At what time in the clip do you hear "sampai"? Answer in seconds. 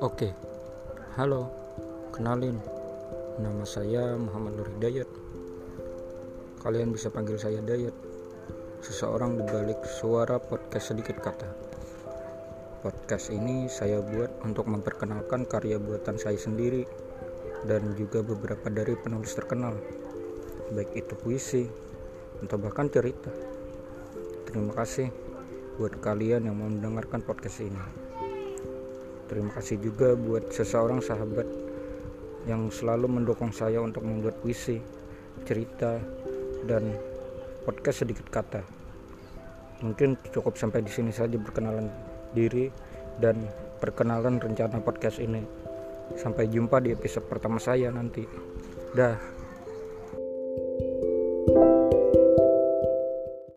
40.58-40.82, 46.18-46.50